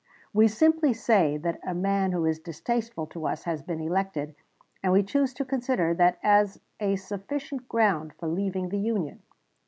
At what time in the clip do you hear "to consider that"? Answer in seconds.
5.35-6.17